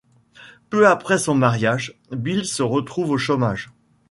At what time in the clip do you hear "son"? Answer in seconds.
1.19-1.35